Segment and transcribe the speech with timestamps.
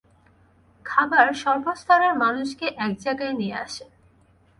[0.85, 3.85] খাবার সর্বস্তরের মানুষকে একজায়গায় নিয়ে আসে।